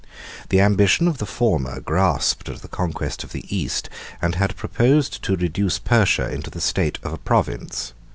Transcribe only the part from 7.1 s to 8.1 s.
a province.